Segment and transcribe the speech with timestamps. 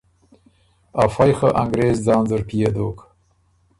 [1.03, 2.97] افئ خه انګرېز ځان زر پئے دوک۔